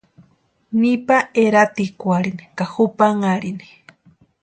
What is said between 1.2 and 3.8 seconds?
eratikwarhini ka jupanharhini.